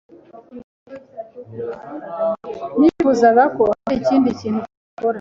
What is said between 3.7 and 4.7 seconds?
hari ikindi kintu